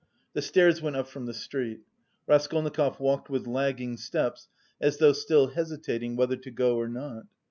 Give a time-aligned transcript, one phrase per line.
[0.33, 1.81] The stairs went up from the street.
[2.25, 4.47] Raskolnikov walked with lagging steps,
[4.81, 7.27] as though still hesitating whether to go or not.